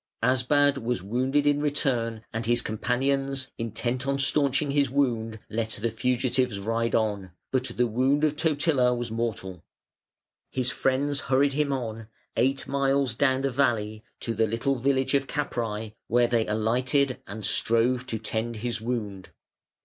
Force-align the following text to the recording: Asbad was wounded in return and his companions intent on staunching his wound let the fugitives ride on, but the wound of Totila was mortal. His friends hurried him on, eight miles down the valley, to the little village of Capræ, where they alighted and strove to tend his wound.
Asbad 0.23 0.79
was 0.79 1.03
wounded 1.03 1.45
in 1.45 1.61
return 1.61 2.25
and 2.33 2.47
his 2.47 2.63
companions 2.63 3.49
intent 3.59 4.07
on 4.07 4.17
staunching 4.17 4.71
his 4.71 4.89
wound 4.89 5.37
let 5.47 5.69
the 5.79 5.91
fugitives 5.91 6.57
ride 6.57 6.95
on, 6.95 7.33
but 7.51 7.65
the 7.65 7.85
wound 7.85 8.23
of 8.23 8.35
Totila 8.35 8.95
was 8.95 9.11
mortal. 9.11 9.63
His 10.49 10.71
friends 10.71 11.19
hurried 11.19 11.53
him 11.53 11.71
on, 11.71 12.07
eight 12.35 12.67
miles 12.67 13.13
down 13.13 13.41
the 13.41 13.51
valley, 13.51 14.03
to 14.21 14.33
the 14.33 14.47
little 14.47 14.73
village 14.77 15.13
of 15.13 15.27
Capræ, 15.27 15.93
where 16.07 16.27
they 16.27 16.47
alighted 16.47 17.21
and 17.27 17.45
strove 17.45 18.07
to 18.07 18.17
tend 18.17 18.55
his 18.55 18.81
wound. 18.81 19.29